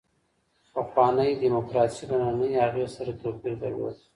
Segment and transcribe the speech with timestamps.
[0.73, 3.97] پخوانۍ دیموکراسي له نننۍ هغې سره توپیر درلود.